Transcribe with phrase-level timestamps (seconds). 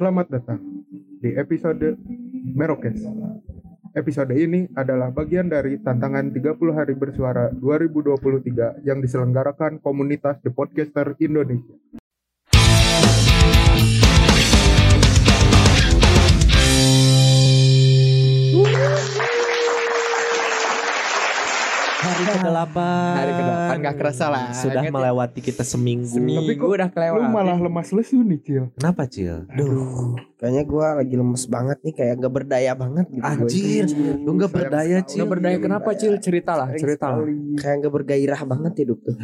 [0.00, 0.64] Selamat datang
[1.20, 1.92] di episode
[2.56, 3.04] Merokes.
[3.92, 11.20] Episode ini adalah bagian dari tantangan 30 hari bersuara 2023 yang diselenggarakan komunitas The Podcaster
[11.20, 11.76] Indonesia.
[22.00, 22.76] Hari ke-8
[23.12, 24.44] Hari ke-8 nggak kerasa lah.
[24.50, 24.94] Sudah Ingat ya?
[24.94, 27.20] melewati kita seminggu Seminggu Tapi kok udah kelewat.
[27.20, 28.64] Lu malah lemas lesu nih, Cil.
[28.72, 29.44] Kenapa Cil?
[29.46, 33.20] Aduh, kayaknya gua lagi lemes banget nih, kayak gak berdaya banget gitu.
[33.20, 33.36] gua.
[33.36, 33.84] Anjir,
[34.16, 34.98] Lu gak berdaya.
[35.04, 36.14] Cil Nggak berdaya kenapa Cil?
[36.18, 37.16] Cerita lah, Sayang cerita lah.
[37.20, 37.36] sekali.
[37.60, 39.16] Kayak gak bergairah banget hidup tuh.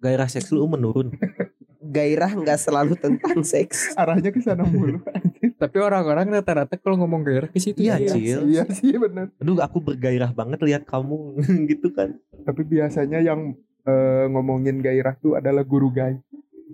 [0.00, 1.12] Gairah seks lu menurun
[1.94, 3.92] Gairah nggak selalu tentang seks.
[3.92, 5.00] Arahnya ke sana mulu.
[5.60, 7.84] Tapi orang-orang rata-rata kalau ngomong gairah ke situ.
[7.84, 8.16] Iya gairah.
[8.16, 9.28] Cil Iya sih benar.
[9.36, 11.36] Aduh aku bergairah banget lihat kamu
[11.70, 12.16] gitu kan
[12.48, 13.52] Tapi biasanya yang
[13.84, 16.16] eh, ngomongin gairah tuh adalah guru gay.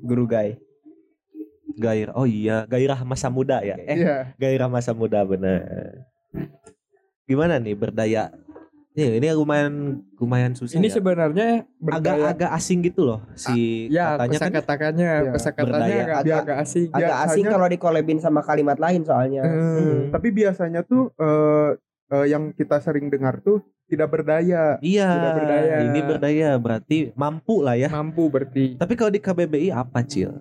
[0.01, 0.55] Guru gay.
[1.77, 4.33] Gairah Oh iya Gairah masa muda ya Eh Iya.
[4.39, 6.07] gairah masa muda bener
[7.27, 8.31] Gimana nih berdaya
[8.97, 9.75] Nih, ini lumayan
[10.17, 10.95] lumayan susah Ini ya.
[10.97, 12.33] sebenarnya berdaya.
[12.33, 16.01] agak-agak asing gitu loh si Ya, katanya kan kosakatanya, Iya, kosakatanya berdaya.
[16.01, 16.87] agak, Agak- agak asing.
[16.89, 19.45] Agak Biasanya- asing kalau dikolebin sama kalimat lain soalnya.
[19.45, 20.09] Hmm.
[20.09, 21.71] Tapi biasanya tuh eh,
[22.09, 24.81] eh, yang kita sering dengar tuh tidak berdaya.
[24.81, 25.75] iya Tidak berdaya.
[25.85, 28.75] ini berdaya berarti mampu lah ya Mampu berarti.
[28.75, 30.33] Tapi kalau di KBBI apa Cil?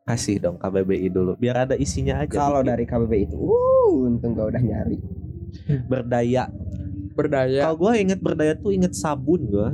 [0.00, 2.38] Kasih dong KBBI dulu biar ada isinya aja.
[2.38, 5.02] Kalau dari KBBI itu, uh, untung gak udah nyari.
[5.84, 6.46] berdaya.
[7.16, 7.60] Berdaya.
[7.64, 9.68] Kalau gue inget berdaya tuh inget sabun gue.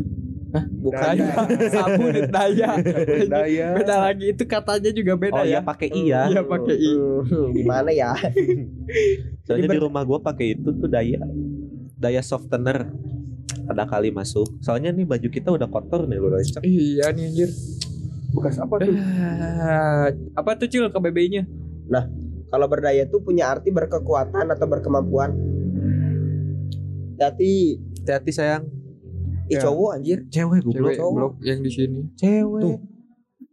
[0.52, 1.32] Bukan Daya.
[1.74, 2.70] Sabun daya.
[2.76, 3.66] Berdaya.
[3.72, 5.60] Beda lagi itu katanya juga beda Oh iya ya.
[5.64, 6.22] pakai i ya.
[6.28, 6.92] Iya pakai i.
[7.56, 8.12] Gimana ya?
[9.48, 11.24] Soalnya di rumah gue pakai itu tuh daya.
[11.96, 12.84] Daya softener.
[13.64, 14.60] Ada kali masuk.
[14.60, 16.60] Soalnya nih baju kita udah kotor nih lo lecek.
[16.60, 17.50] Iya nih anjir.
[18.36, 18.92] Bekas apa tuh?
[18.96, 21.48] Ah, apa tuh Cil KBBI-nya?
[22.52, 25.32] Kalau berdaya tuh punya arti berkekuatan atau berkemampuan.
[27.22, 27.52] Jadi,
[28.02, 28.64] Hati-hati sayang.
[29.44, 29.62] ih Ya.
[29.62, 30.18] cowok anjir.
[30.26, 31.12] Cewek gue Cewek cowok.
[31.12, 32.00] blok yang di sini.
[32.14, 32.62] Cewek.
[32.62, 32.78] Tuh.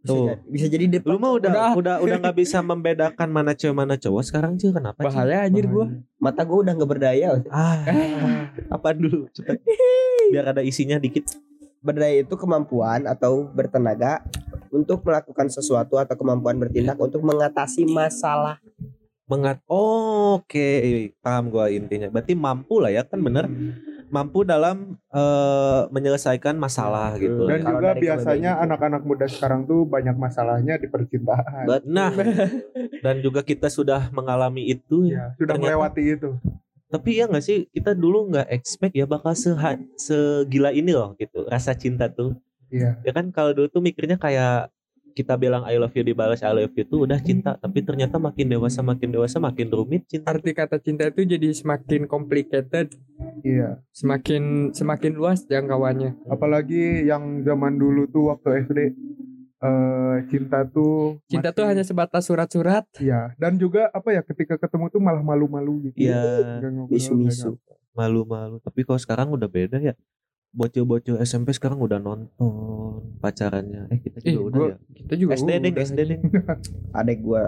[0.00, 0.24] Bisa, Tuh.
[0.24, 1.08] jadi, bisa jadi depan.
[1.12, 1.70] Lu mah udah Udah.
[1.76, 4.96] udah udah nggak bisa membedakan mana cewek mana cowok sekarang Cil kenapa?
[4.98, 5.92] Bahaya anjir gua.
[6.16, 7.36] Mata gua udah gak berdaya.
[7.48, 7.84] Ah,
[8.70, 9.28] apa dulu?
[9.30, 9.60] Cepet.
[10.30, 11.28] Biar ada isinya dikit.
[11.80, 14.24] Berdaya itu kemampuan atau bertenaga
[14.70, 18.56] untuk melakukan sesuatu atau kemampuan bertindak untuk mengatasi masalah.
[19.30, 19.62] Mengat.
[19.64, 20.66] Oh, Oke,
[21.18, 22.06] paham gua intinya.
[22.06, 23.46] Berarti mampu lah ya kan bener.
[24.10, 27.46] Mampu dalam eh, menyelesaikan masalah gitu.
[27.46, 27.64] Dan ya.
[27.64, 31.66] Kalau juga biasanya anak-anak muda sekarang tuh banyak masalahnya di percintaan.
[31.86, 32.10] Nah,
[32.98, 35.14] dan juga kita sudah mengalami itu ya.
[35.14, 36.30] Ya, sudah Ternyata- melewati itu.
[36.90, 41.46] Tapi ya nggak sih kita dulu nggak expect ya bakal seha- segila ini loh gitu
[41.46, 42.34] rasa cinta tuh.
[42.66, 42.98] Iya.
[43.02, 44.74] Ya kan kalau dulu tuh mikirnya kayak
[45.12, 48.46] kita bilang I love you dibalas I love you tuh udah cinta, tapi ternyata makin
[48.48, 50.30] dewasa makin dewasa makin rumit cinta.
[50.30, 52.94] Arti kata cinta itu jadi semakin complicated,
[53.40, 53.82] Iya.
[53.90, 56.26] semakin semakin luas jangkauannya.
[56.26, 58.78] Apalagi yang zaman dulu tuh waktu SD
[59.60, 62.88] eh cinta tuh Cinta masih- tuh hanya sebatas surat-surat.
[62.96, 66.00] Iya, dan juga apa ya ketika ketemu tuh malah malu-malu gitu.
[66.00, 66.64] Iya.
[66.64, 67.60] Ngobrol, Misu-misu.
[67.90, 69.92] malu-malu tapi kalau sekarang udah beda ya
[70.52, 72.26] bocil-bocil SMP sekarang udah nonton
[73.16, 75.84] pacarannya eh kita juga Ih, udah gua- ya Kita juga SD deng udah.
[75.84, 76.20] SD deng
[76.98, 77.42] Adek gua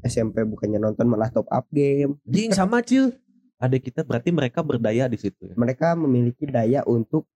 [0.00, 2.16] SMP bukannya nonton malah top up game.
[2.22, 3.12] ding sama cil
[3.56, 7.28] ada kita berarti mereka berdaya di situ ya Mereka memiliki daya untuk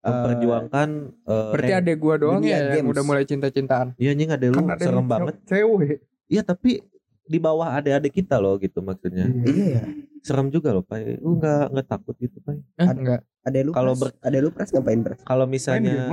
[0.00, 0.88] eh, memperjuangkan
[1.22, 2.90] eh, Berarti ada gua doang ya yang games.
[2.90, 3.94] udah mulai cinta-cintaan.
[3.96, 6.02] iya anjing ada lu Kan serem yang banget Cewek.
[6.26, 6.82] iya tapi
[7.24, 9.44] di bawah adik-adik kita loh gitu maksudnya Iya.
[9.46, 9.84] Iya ya.
[10.20, 13.20] serem juga loh pak lu nggak nggak takut gitu pak Eh, enggak.
[13.42, 15.18] Ada lu Kalau ada lu pras ngapain pras?
[15.22, 16.06] kalau misalnya.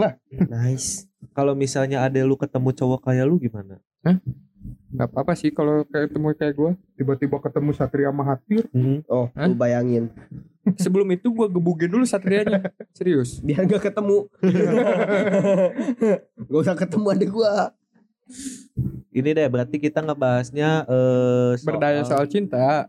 [0.49, 1.05] Nice.
[1.31, 3.77] kalau misalnya ada lu ketemu cowok kayak lu gimana
[4.89, 6.71] Enggak apa-apa sih kalau ketemu kayak gua.
[6.93, 8.65] Tiba-tiba ketemu Satria Mahathir.
[9.07, 9.45] Oh, Hah?
[9.45, 10.09] lu bayangin.
[10.75, 12.59] Sebelum itu gua gebugin dulu satrianya.
[12.97, 13.39] Serius.
[13.39, 14.27] Biar gak ketemu.
[16.43, 17.71] gak usah ketemu adek gua.
[19.11, 22.87] Ini deh berarti kita ngebahasnya eh Berdaya soal cinta.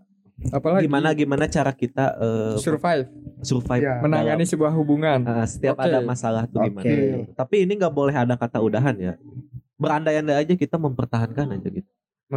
[0.49, 3.13] Apalagi gimana gimana cara kita eh, survive,
[3.45, 4.01] survive Iya.
[4.01, 5.21] menangani sebuah hubungan.
[5.21, 5.85] dalam- ah, setiap Oke.
[5.85, 6.81] ada masalah tuh gimana.
[6.81, 6.97] Oke.
[7.37, 9.15] Tapi ini nggak boleh ada kata udahan ya.
[9.77, 11.91] Berandai-andai aja kita mempertahankan aja gitu.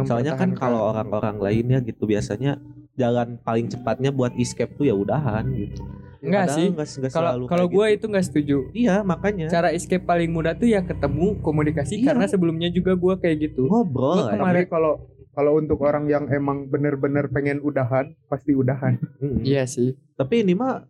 [0.04, 2.60] Soalnya kan kalau orang-orang lainnya gitu biasanya
[2.98, 5.80] jalan paling cepatnya buat escape tuh ya udahan gitu.
[6.24, 6.68] Enggak Padahal sih.
[7.04, 7.94] Kalau selalu kalau gua gitu.
[7.94, 8.56] itu nggak setuju.
[8.72, 12.06] iya makanya Cara escape paling mudah tuh ya ketemu komunikasi Iya.
[12.10, 13.64] karena sebelumnya juga gua kayak gitu.
[13.64, 14.24] ngobrol.
[14.24, 14.34] Aja.
[14.34, 14.92] kemarin- Tapi kalau
[15.30, 19.02] kalau untuk orang yang emang bener-bener pengen udahan, pasti udahan.
[19.18, 19.42] Mm.
[19.42, 19.98] Iya sih.
[20.12, 20.86] Tapi ini mah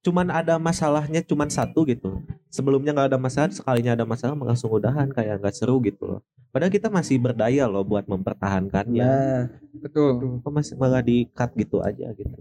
[0.00, 5.08] cuman ada masalahnya cuman satu gitu sebelumnya nggak ada masalah sekalinya ada masalah langsung udahan
[5.08, 10.44] kayak nggak seru gitu loh padahal kita masih berdaya loh buat mempertahankannya Nah, Betul.
[10.44, 12.36] kok masih malah di cut gitu aja gitu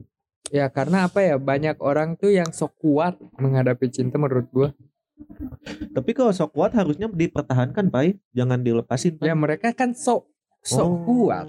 [0.52, 4.70] Ya karena apa ya banyak orang tuh yang sok kuat menghadapi cinta menurut gua.
[5.96, 9.32] tapi kalau sok kuat harusnya dipertahankan Pai jangan dilepasin Pai.
[9.32, 10.28] Ya mereka kan sok
[10.64, 11.00] sok Oh.
[11.06, 11.48] kuat,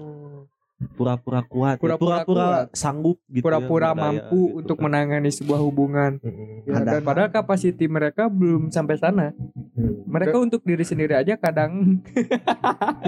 [0.93, 1.81] pura-pura kuat ya.
[1.81, 4.83] Pura-pura pura-pura sanggup gitu ya, pura-pura berdaya mampu gitu untuk kan.
[4.85, 6.11] menangani sebuah hubungan.
[6.19, 6.65] Mm-mm.
[6.65, 9.33] Ya, dan Padahal kapasiti mereka belum sampai sana.
[9.75, 10.05] Hmm.
[10.05, 11.99] Mereka untuk diri sendiri aja kadang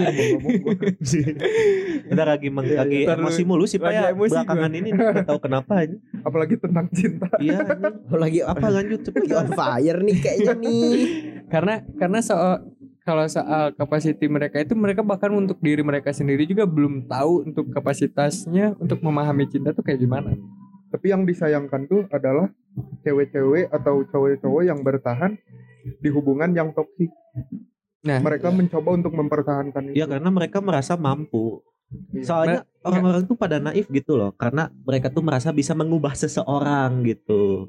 [2.08, 5.40] udah lagi meng- Iya, lagi emosi mulu sih Pak ya emosi belakangan ini nggak tahu
[5.40, 7.64] kenapa aja apalagi tentang cinta iya
[8.10, 10.92] lagi apa lanjut cepet on fire nih kayaknya nih.
[11.52, 12.60] karena karena soal
[13.08, 17.72] kalau soal kapasiti mereka itu mereka bahkan untuk diri mereka sendiri juga belum tahu untuk
[17.72, 20.36] kapasitasnya untuk memahami cinta tuh kayak gimana.
[20.92, 22.52] tapi yang disayangkan tuh adalah
[23.04, 25.40] cewek-cewek atau cowok-cowok yang bertahan
[26.04, 27.08] di hubungan yang toksik
[27.98, 31.77] Nah, mereka mencoba untuk mempertahankan itu ya karena mereka merasa mampu Iya.
[32.20, 37.68] Soalnya orang-orang tuh pada naif gitu loh karena mereka tuh merasa bisa mengubah seseorang gitu.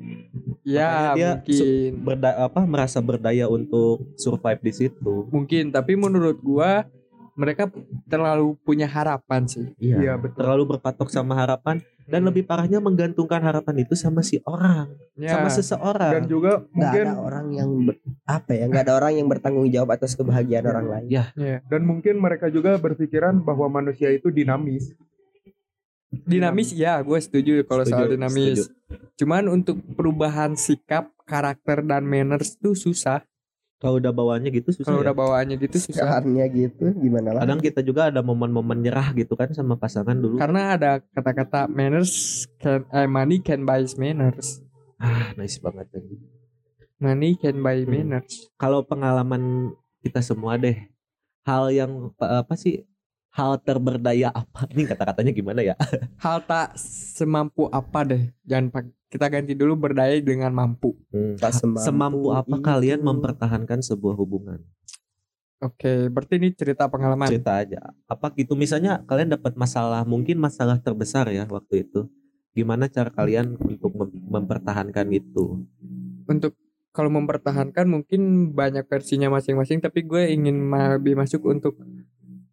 [0.64, 1.92] Ya makanya dia mungkin.
[2.04, 5.28] berda apa merasa berdaya untuk survive di situ.
[5.32, 6.88] Mungkin tapi menurut gua
[7.40, 7.72] mereka
[8.12, 9.72] terlalu punya harapan sih.
[9.80, 10.44] iya betul.
[10.44, 11.80] Terlalu berpatok sama harapan
[12.10, 16.74] dan lebih parahnya menggantungkan harapan itu sama si orang Ya, sama dan seseorang juga Nggak
[16.74, 18.64] mungkin ada orang yang ber- apa ya?
[18.66, 21.08] Nggak ada orang yang bertanggung jawab atas kebahagiaan orang lain.
[21.12, 21.26] ya
[21.70, 24.96] dan mungkin mereka juga berpikiran bahwa manusia itu dinamis
[26.10, 28.58] dinamis ya, gue setuju kalau Setuju, soal dinamis.
[28.58, 28.64] setuju.
[29.14, 33.22] Cuman untuk perubahan sikap, karakter dan manners tuh susah.
[33.80, 35.04] Kalau udah bawaannya gitu susah Kalau ya.
[35.08, 36.04] udah bawaannya gitu susah.
[36.20, 37.42] Sekarangnya gitu gimana lah?
[37.42, 42.12] kadang kita juga ada momen-momen nyerah gitu kan sama pasangan dulu Karena ada kata-kata manners
[42.56, 44.60] can eh, money can buy manners.
[44.98, 46.20] ah nice banget anjing.
[46.98, 47.88] Money can buy Hmm.
[47.90, 48.52] manners.
[48.54, 50.76] kalau pengalaman kita semua deh
[51.42, 52.84] hal yang apa, apa sih
[53.30, 55.76] hal terberdaya apa nih kata-katanya gimana ya
[56.20, 58.24] Hal tak semampu apa deh.
[58.44, 60.94] Jangan pak kita ganti dulu berdaya dengan mampu.
[61.42, 62.64] Tak semampu semampu apa itu.
[62.64, 64.62] kalian mempertahankan sebuah hubungan
[65.60, 67.28] Oke, berarti ini cerita pengalaman.
[67.28, 72.08] cerita aja apa gitu misalnya kalian dapat masalah mungkin masalah terbesar ya waktu itu
[72.56, 75.60] gimana cara kalian untuk mem- mempertahankan itu
[76.30, 76.56] Untuk
[76.90, 81.78] kalau mempertahankan mungkin banyak versinya masing-masing, tapi gue ingin lebih masuk untuk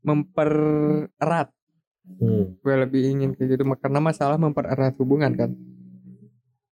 [0.07, 1.51] mempererat.
[2.07, 2.55] Hmm.
[2.63, 5.51] Gue lebih ingin kayak gitu karena masalah mempererat hubungan kan.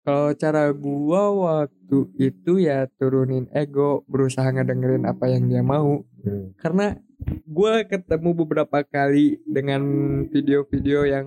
[0.01, 6.01] Kalau cara gua waktu itu ya turunin ego, berusaha ngedengerin apa yang dia mau.
[6.25, 6.57] Hmm.
[6.57, 6.97] Karena
[7.45, 9.81] gua ketemu beberapa kali dengan
[10.29, 11.25] video-video yang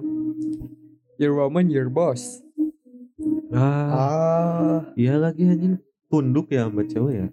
[1.22, 2.42] your woman, your boss.
[3.54, 3.62] ah
[3.94, 5.78] Ah, iya lagi anjing
[6.10, 7.28] tunduk ya sama cewek ya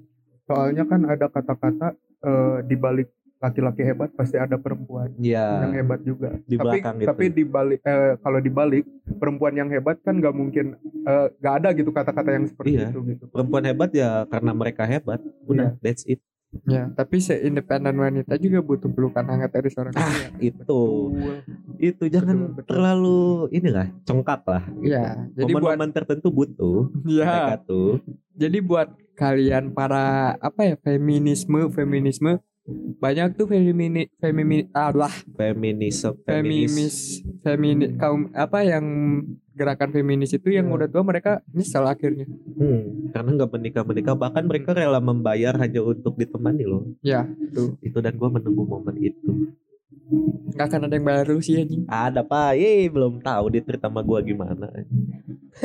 [0.51, 1.95] soalnya kan ada kata-kata
[2.27, 3.07] eh, di balik
[3.41, 6.29] laki-laki hebat pasti ada perempuan yang Iya hebat juga.
[6.45, 7.07] Di tapi gitu.
[7.09, 8.85] tapi di balik eh, kalau di balik
[9.17, 12.88] perempuan yang hebat kan nggak mungkin eh, nggak ada gitu kata-kata yang seperti Iya.
[12.88, 13.23] itu gitu.
[13.27, 15.17] Perempuan hebat ya karena mereka hebat.
[15.43, 16.21] Udah that's it.
[16.67, 20.27] Ya, tapi seindependen wanita juga butuh pelukan hangat dari seorang Ah, pria.
[20.43, 20.81] itu.
[21.79, 22.65] Itu jangan Betul, betul.
[22.67, 24.63] terlalu inilah congkak lah.
[24.83, 28.03] Ya, jadi buat momen-momen tertentu butuh mereka ya, tuh.
[28.35, 32.43] Jadi buat kalian para apa ya feminisme feminisme
[33.01, 37.41] banyak tuh femini femini Allah feminisme feminis feminis.
[37.41, 38.85] femini kaum apa yang
[39.51, 40.74] gerakan feminis itu yang Ya.
[40.77, 42.24] udah tua mereka nyesel akhirnya.
[42.55, 46.88] Hmm, karena nggak menikah menikah bahkan mereka rela membayar hanya untuk ditemani loh.
[47.03, 49.51] Ya tuh itu dan gua menunggu momen itu.
[50.55, 51.83] Nggak akan ada yang baru sih anjing.
[51.89, 52.55] Ada pak.
[52.55, 54.71] Ye belum tahu dia cerita sama gua gimana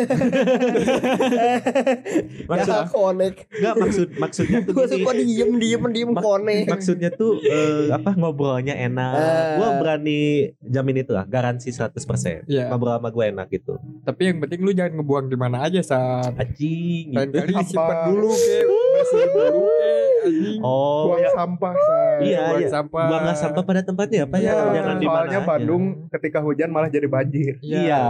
[2.46, 3.34] maksud ya konek.
[3.50, 6.64] nggak maksud maksudnya tuh gini suka diem diem diem Mak- konek.
[6.66, 9.54] maksudnya tuh eh, apa ngobrolnya enak Eh.
[9.56, 10.18] gua berani
[10.60, 14.70] jamin itu lah garansi 100% ya ngobrol sama gue enak gitu tapi yang penting lu
[14.70, 17.36] jangan ngebuang di mana aja saat anjing lain gitu.
[17.36, 17.58] kali Apa?
[17.62, 19.90] disimpan dulu ke bersihin dulu ke
[20.22, 21.30] anjing oh buang ya.
[21.32, 22.14] sampah say.
[22.18, 22.68] Iya, buang iya.
[22.68, 25.46] sampah buang sampah pada tempatnya apa ya Iya, jangan di mana soalnya aja.
[25.46, 27.76] Bandung ketika hujan malah jadi banjir Iya.
[27.78, 28.02] iya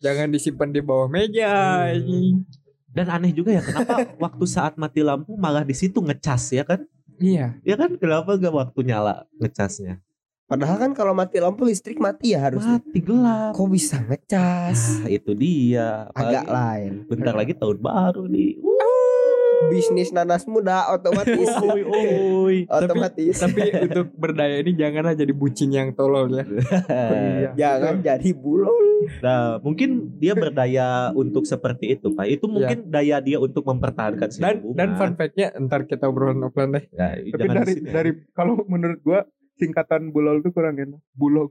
[0.00, 2.46] jangan disimpan di bawah meja Hmm.
[2.88, 6.84] dan aneh juga ya kenapa waktu saat mati lampu malah di situ ngecas ya kan
[7.16, 9.98] iya ya kan kenapa gak waktu nyala ngecasnya
[10.42, 12.76] Padahal kan kalau mati lampu listrik mati ya harusnya.
[12.76, 15.00] mati gelap Kok bisa ngecas?
[15.00, 16.92] ah itu dia Agak Apalagi lain.
[17.08, 18.60] bentar lagi tahun baru nih
[19.68, 22.56] bisnis nanas muda otomatis Oi, oi.
[22.66, 26.44] otomatis Tapi untuk berdaya ini janganlah jadi bucin yang tolol ya.
[27.42, 27.50] Iya.
[27.54, 32.22] jangan jadi bulol Nah, mungkin dia berdaya untuk seperti itu, Pak.
[32.28, 34.78] Itu mungkin daya dia untuk mempertahankan si Dan hubungan.
[34.78, 36.84] dan fun fact-nya ntar kita obrolan offline deh.
[36.94, 37.92] Ya, Tapi dari di sini ya.
[37.92, 39.26] dari kalau menurut gua
[39.58, 41.02] singkatan bulol tuh kurang enak.
[41.12, 41.50] Bulog.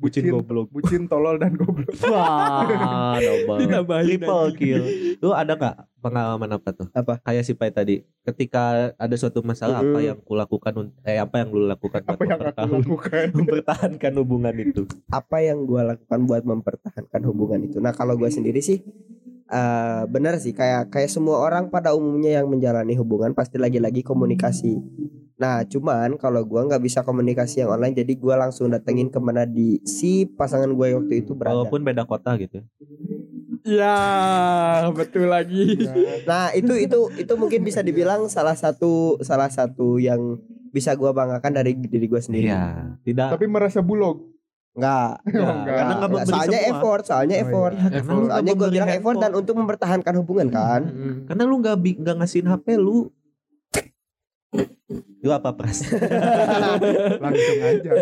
[0.00, 0.72] bucin goblok.
[0.72, 1.92] Bucin tolol dan goblok.
[2.08, 4.00] Wah, double.
[4.00, 4.84] Triple kill.
[5.20, 6.88] Lu ada nggak pengalaman apa tuh?
[6.90, 7.20] Apa?
[7.20, 8.00] Kayak si Pai tadi.
[8.20, 10.06] Ketika ada suatu masalah apa Mm.
[10.08, 13.24] yang kulakukan eh apa yang lu lakukan buat Apa yang aku lakukan?
[13.38, 14.82] mempertahankan hubungan itu?
[15.08, 18.80] apa yang gue lakukan buat mempertahankan hubungan itu nah kalau gue sendiri sih
[19.46, 24.78] eh benar sih kayak kayak semua orang pada umumnya yang menjalani hubungan pasti lagi-lagi komunikasi
[25.34, 29.42] nah cuman kalau gua nggak bisa komunikasi yang online jadi gua langsung datengin ke mana
[29.42, 32.60] di si pasangan gue waktu itu berada Walaupun beda kota gitu.
[33.62, 33.94] Ya,
[34.90, 35.74] betul lagi.
[36.22, 40.36] nah itu itu itu mungkin bisa dibilang salah satu salah satu yang
[40.68, 44.28] bisa gua banggakan dari diri gue sendiri Iya, tidak Tapi merasa bulog.
[44.70, 45.66] Enggak, Ya, enggak.
[45.66, 46.10] karena nggak enggak.
[46.14, 46.70] memberi soalnya semua.
[46.72, 47.44] effort soalnya Oh, iya.
[47.44, 51.14] effort karena soalnya gue bilang effort dan untuk mempertahankan hubungan kan Mm.
[51.26, 53.08] karena lu nggak bi- nggak ngasihin HP lu.
[55.20, 55.84] Lu apa pras?
[57.22, 57.90] langsung aja.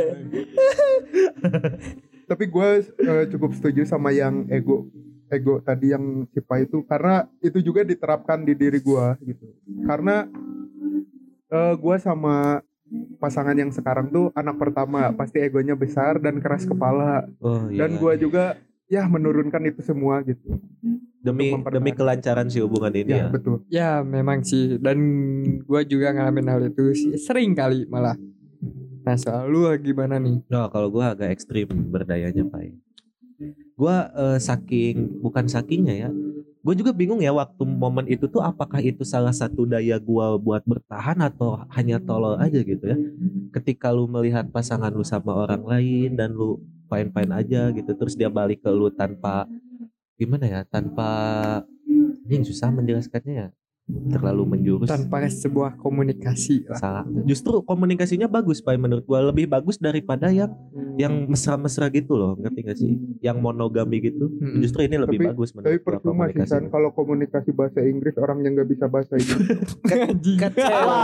[2.29, 2.69] Tapi gue
[3.29, 4.87] cukup setuju sama yang ego
[5.28, 9.47] ego tadi yang Cipa itu karena itu juga diterapkan di diri gue gitu.
[9.85, 10.25] Karena
[11.49, 12.61] eh gue sama
[13.20, 17.85] pasangan yang sekarang tuh anak pertama pasti egonya besar dan keras kepala Oh iya.
[17.85, 18.56] dan gue juga
[18.88, 20.56] ya menurunkan itu semua gitu.
[21.18, 23.28] demi demi kelancaran si hubungan ini Ya, ya.
[23.28, 23.56] betul.
[23.68, 24.97] Ya memang sih dan
[25.66, 28.16] gua juga ngalamin hal itu sih sering kali malah.
[29.04, 30.40] Nah soal lu gimana nih?
[30.47, 32.61] Nah, kalau gua agak ekstrim berdayanya, Pak.
[33.78, 36.11] Gua eh, saking bukan sakingnya ya.
[36.58, 40.66] Gue juga bingung ya waktu momen itu tuh apakah itu salah satu daya gua buat
[40.66, 42.99] bertahan atau hanya tolol aja gitu ya.
[43.54, 46.58] Ketika lu melihat pasangan lu sama orang lain dan lu
[46.90, 49.47] fine-fine aja gitu terus dia balik ke lu tanpa
[50.18, 50.61] gimana ya?
[50.66, 51.08] Tanpa
[52.26, 53.49] ini susah menjelaskannya ya.
[53.88, 54.85] Terlalu menjurus.
[54.87, 56.76] Tanpa sebuah komunikasi lah.
[56.76, 57.04] Salah.
[57.25, 60.52] Justru komunikasinya bagus, Pak menurut gua lebih bagus daripada yang
[60.95, 62.92] yang mesra-mesra gitu loh, ngerti gak sih?
[63.18, 64.28] Yang monogami gitu.
[64.30, 64.61] Mm-mm.
[64.61, 68.12] Justru ini lebih Tapi- bagus Tapi menurut gua percuma sih San kalau komunikasi bahasa Inggris
[68.16, 69.57] orang yang nggak bisa bahasa Inggris.
[70.38, 71.00] Kecewa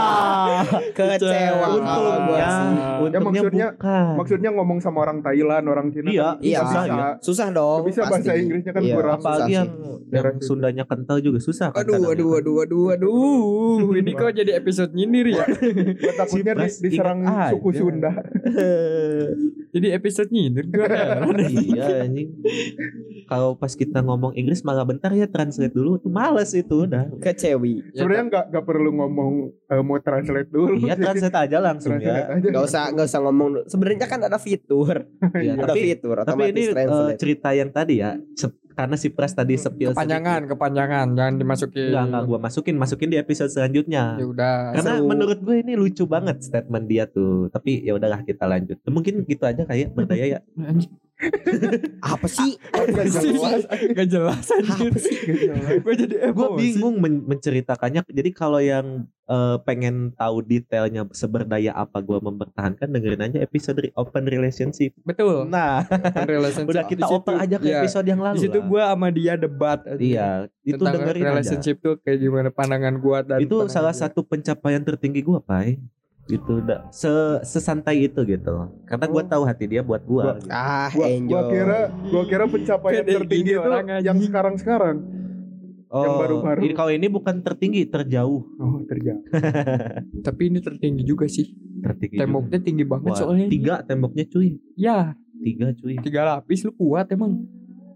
[0.97, 2.77] kecewa gua Untungnya, sih.
[3.01, 4.13] untungnya maksudnya- bukan.
[4.15, 6.79] Maksudnya ngomong sama orang Thailand, orang Cina Iya, kan iya bisa.
[6.85, 7.07] iya.
[7.19, 8.11] susah dong bisa pasti.
[8.13, 9.17] bahasa Inggrisnya kan Iya, kurang.
[9.17, 9.67] susah Apalagi yang
[10.05, 12.39] yang Sundanya kental juga susah kan Aduh, kadang aduh, ya.
[12.39, 13.95] aduh, aduh, aduh.
[13.95, 15.45] Ini kok jadi episode nyindir ya?
[16.15, 17.77] Takutnya di- diserang suku aja.
[17.77, 18.11] Sunda.
[19.75, 21.35] Jadi episode nyindir gue heran.
[21.51, 22.31] iya anjing.
[23.25, 27.11] Kalau pas kita ngomong Inggris malah bentar ya translate dulu tuh males itu udah.
[27.17, 29.33] kecewi Ya, Sebenarnya nggak nggak perlu ngomong
[29.67, 30.79] eh, mau translate dulu.
[30.79, 32.35] Iya translate aja langsung Translate ya.
[32.35, 32.47] aja.
[32.47, 34.95] nggak usah nggak usah ngomong sebenarnya kan ada fitur
[35.35, 38.15] Iya, ada tapi fitur tapi ini otomatis translate cerita yang tadi ya
[38.75, 41.95] karena si Pras tadi sepil Kepanjangan, kepanjangan, jangan dimasukin.
[41.95, 44.19] Enggak, enggak gua masukin, masukin di episode selanjutnya.
[44.19, 44.55] Ya udah.
[44.75, 45.07] Karena seru.
[45.07, 47.47] menurut gue ini lucu banget statement dia tuh.
[47.47, 48.77] Tapi ya udahlah kita lanjut.
[48.83, 50.39] Mungkin gitu aja kayak berdaya ya.
[52.03, 53.61] Apa sih Nggak jelas.
[53.95, 54.91] Gak jelas anjir.
[54.91, 55.79] Nggak jelas.
[55.81, 58.03] Gue jadi Gue bingung men- menceritakannya.
[58.03, 63.95] Jadi kalau yang eh, pengen tahu detailnya seberdaya apa gue mempertahankan dengerin aja episode re-
[63.95, 64.93] open relationship.
[65.01, 65.47] Betul.
[65.47, 65.87] Nah,
[66.27, 66.69] Relationship.
[66.75, 67.81] udah kita oper aja ke iya.
[67.81, 68.37] episode yang lalu.
[68.37, 69.79] Di situ gue sama dia debat.
[69.97, 71.29] Iya, itu tentang dengerin aja.
[71.31, 74.01] relationship tuh kayak gimana pandangan gue dan itu salah dia.
[74.05, 75.79] satu pencapaian tertinggi gue, Pai.
[76.25, 77.05] Gitu, udah se
[77.41, 78.53] sesantai itu gitu.
[78.83, 79.29] Karena gue Oh.
[79.29, 80.25] tahu hati dia buat gue.
[80.25, 84.29] Gua- ah Gua, enjoy gua kira gua kira pencapaian tertinggi itu orang, yang anjing.
[84.29, 84.97] sekarang-sekarang.
[85.95, 86.59] yang baru-baru.
[86.59, 88.43] Oh, Ini kalau ini bukan tertinggi, terjauh.
[88.59, 89.21] Oh, terjadi.
[90.27, 91.55] Tapi ini tertinggi juga sih.
[91.79, 92.19] Tertinggi.
[92.19, 92.91] Temboknya tinggi juga.
[92.99, 93.47] banget Wah, soalnya.
[93.47, 94.59] tiga temboknya cuy.
[94.75, 95.95] Ya, Tiga cuy.
[96.01, 97.47] tiga lapis lu kuat emang.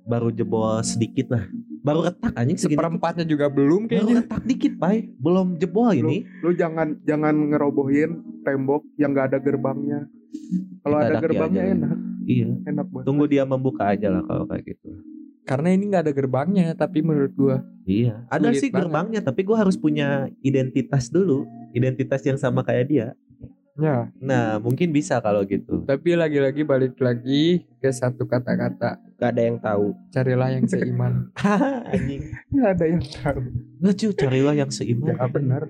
[0.06, 1.44] Baru jebol sedikit lah.
[1.80, 2.76] Baru retak anjing segini.
[2.76, 4.16] Seperempatnya juga belum Baru kayaknya.
[4.20, 5.10] retak dikit, Pai.
[5.16, 6.28] Belum jebol ini.
[6.40, 10.06] Lu jangan jangan ngerobohin tembok yang nggak ada gerbangnya.
[10.82, 11.74] Kalau ada gerbangnya aja.
[11.74, 12.48] enak, Iya.
[12.66, 13.06] enak banget.
[13.06, 14.90] Tunggu dia membuka aja lah kalau kayak gitu.
[15.42, 18.86] Karena ini nggak ada gerbangnya, tapi menurut gua Iya, ada sih banget.
[18.86, 23.08] gerbangnya, tapi gua harus punya identitas dulu, identitas yang sama kayak dia.
[23.80, 24.12] Ya.
[24.20, 25.84] Nah, mungkin bisa kalau gitu.
[25.88, 29.00] Tapi lagi-lagi balik lagi ke satu kata-kata.
[29.20, 31.32] gak ada yang tahu Carilah yang seiman.
[31.96, 32.24] Anjing.
[32.52, 33.40] Nggak ada yang tahu.
[33.84, 35.16] Cuy, carilah yang seiman.
[35.16, 35.64] Ya benar.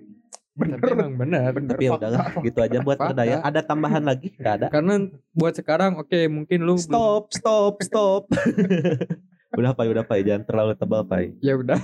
[0.60, 0.78] Benar.
[0.84, 1.50] Tapi emang benar.
[1.56, 1.72] Benar.
[1.72, 3.10] Tapi ya udahlah, gitu aja buat Fakta.
[3.16, 3.36] berdaya.
[3.40, 4.36] Ada tambahan lagi?
[4.36, 4.68] Gak ada.
[4.68, 8.24] Karena buat sekarang oke mungkin lu belum- Stop, stop, stop.
[9.60, 11.36] Udah pai, udah pai, jangan terlalu tebal pai.
[11.44, 11.76] Ya udah.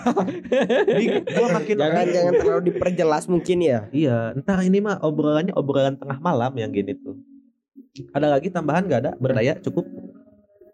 [1.27, 3.79] Gua makin Jangan jangan terlalu diperjelas mungkin ya.
[3.91, 7.19] Iya, entar ini mah obrolannya obrolan tengah malam yang gini tuh.
[8.15, 9.11] Ada lagi tambahan gak ada?
[9.19, 9.83] Berdaya cukup.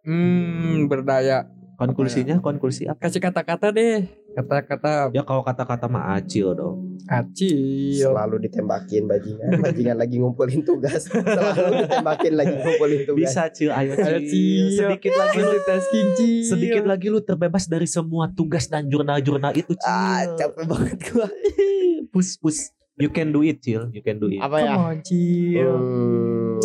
[0.05, 1.49] Hmm, berdaya.
[1.81, 3.09] Konklusinya, konklusi apa?
[3.09, 4.05] Kasih kata-kata deh.
[4.37, 6.90] Kata-kata Ya kalau kata-kata mah acil dong.
[7.07, 7.57] Acil.
[7.95, 9.49] Selalu ditembakin bajingan.
[9.57, 11.07] Bajingan lagi ngumpulin tugas.
[11.07, 13.19] Selalu ditembakin lagi ngumpulin tugas.
[13.21, 14.27] Bisa cil, ayo Ayo, cil.
[14.27, 14.65] Cil.
[14.75, 16.43] Sedikit lagi lu Multitasking cil.
[16.43, 19.87] sedikit lagi lu terbebas dari semua tugas dan jurnal-jurnal itu cil.
[19.87, 21.27] Ah, capek banget gua.
[22.13, 22.69] push push.
[22.95, 24.37] You can do it cil, you can do it.
[24.37, 24.73] Apa ya?
[24.73, 25.69] Come on cil.
[25.71, 26.59] Hmm,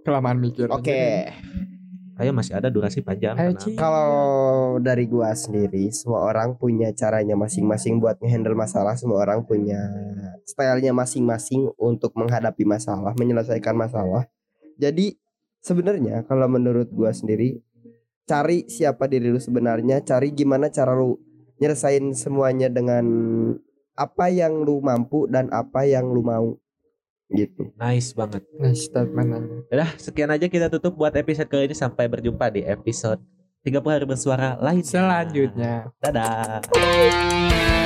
[0.00, 0.66] Kelamaan mikir.
[0.66, 0.88] Oke.
[0.88, 1.28] deh.
[2.20, 3.32] Ayo masih ada durasi panjang.
[3.80, 8.92] Kalau dari gua sendiri, semua orang punya caranya masing-masing buat ngehandle masalah.
[8.92, 9.80] Semua orang punya
[10.44, 14.28] stylenya masing-masing untuk menghadapi masalah, menyelesaikan masalah.
[14.76, 15.16] Jadi
[15.64, 17.64] sebenarnya kalau menurut gua sendiri,
[18.28, 21.16] cari siapa diri lu sebenarnya, cari gimana cara lu
[21.56, 23.04] nyelesain semuanya dengan
[23.96, 26.60] apa yang lu mampu dan apa yang lu mau.
[27.30, 27.70] Gitu.
[27.78, 28.42] Nice banget.
[28.58, 29.56] Nice statement aja.
[29.70, 33.22] Udah, sekian aja kita tutup buat episode kali ini sampai berjumpa di episode
[33.62, 34.82] 30 hari bersuara lain.
[34.82, 35.88] Selanjutnya.
[36.02, 37.78] Dadah.